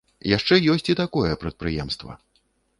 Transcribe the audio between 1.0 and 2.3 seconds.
такое прадпрыемства.